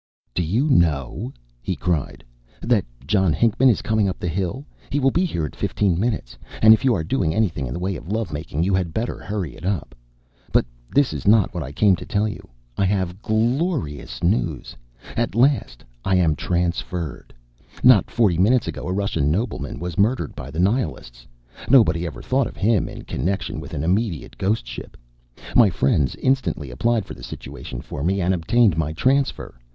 [0.33, 1.31] "Do you know,"
[1.61, 2.23] he cried,
[2.63, 4.65] "that John Hinckman is coming up the hill?
[4.89, 7.79] He will be here in fifteen minutes; and if you are doing anything in the
[7.79, 9.93] way of love making, you had better hurry it up.
[10.51, 12.49] But this is not what I came to tell you.
[12.79, 14.75] I have glorious news!
[15.15, 17.31] At last I am transferred!
[17.83, 21.27] Not forty minutes ago a Russian nobleman was murdered by the Nihilists.
[21.69, 24.97] Nobody ever thought of him in connection with an immediate ghost ship.
[25.55, 29.53] My friends instantly applied for the situation for me, and obtained my transfer.